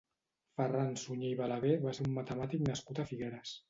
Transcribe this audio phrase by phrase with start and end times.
[0.59, 3.59] Ferran Sunyer i Balaguer va ser un matemàtic nascut a Figueres.